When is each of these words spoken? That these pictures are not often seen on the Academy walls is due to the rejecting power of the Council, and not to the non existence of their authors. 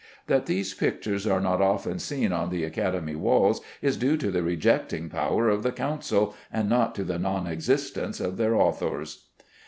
That 0.25 0.47
these 0.47 0.73
pictures 0.73 1.27
are 1.27 1.39
not 1.39 1.61
often 1.61 1.99
seen 1.99 2.31
on 2.31 2.49
the 2.49 2.63
Academy 2.63 3.13
walls 3.13 3.61
is 3.83 3.97
due 3.97 4.17
to 4.17 4.31
the 4.31 4.41
rejecting 4.41 5.09
power 5.09 5.47
of 5.47 5.61
the 5.61 5.71
Council, 5.71 6.33
and 6.51 6.67
not 6.67 6.95
to 6.95 7.03
the 7.03 7.19
non 7.19 7.45
existence 7.45 8.19
of 8.19 8.37
their 8.37 8.55
authors. 8.55 9.25